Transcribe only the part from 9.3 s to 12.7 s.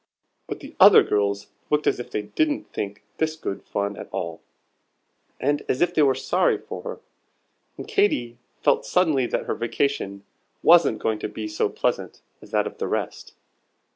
her vacation wasn't going to be so pleasant as that